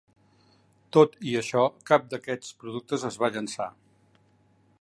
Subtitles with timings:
[0.97, 3.73] Tot i això, cap d'aquests productes es va llançar.